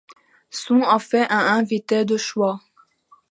Son 0.49 0.81
en 0.81 0.97
fait 0.97 1.27
un 1.29 1.45
invité 1.59 2.05
de 2.05 2.17
choix. 2.17 2.59